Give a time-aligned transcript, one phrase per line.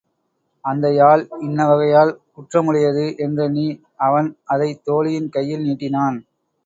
[0.65, 3.67] அந்த யாழ் இன்ன வகையால் குற்றமுடையது என்றெண்ணி
[3.99, 6.17] அவன் அதைத் தோழியின் கையில் நீட்டினான்.